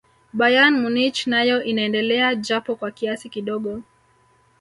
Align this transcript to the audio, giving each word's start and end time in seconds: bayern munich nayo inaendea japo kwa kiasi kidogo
bayern 0.33 0.73
munich 0.81 1.27
nayo 1.27 1.63
inaendea 1.63 2.35
japo 2.35 2.75
kwa 2.75 2.91
kiasi 2.91 3.29
kidogo 3.29 3.81